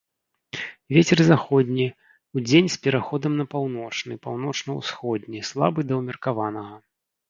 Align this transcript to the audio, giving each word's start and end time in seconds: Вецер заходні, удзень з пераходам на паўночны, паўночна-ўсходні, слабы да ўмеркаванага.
Вецер 0.95 1.19
заходні, 1.31 1.85
удзень 2.41 2.69
з 2.77 2.81
пераходам 2.87 3.33
на 3.45 3.47
паўночны, 3.55 4.13
паўночна-ўсходні, 4.27 5.49
слабы 5.55 5.81
да 5.91 6.05
ўмеркаванага. 6.05 6.87